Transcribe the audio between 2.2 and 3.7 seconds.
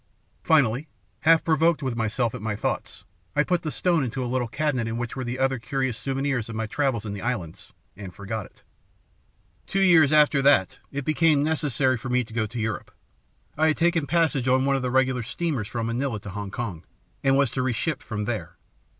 at my thoughts, I put the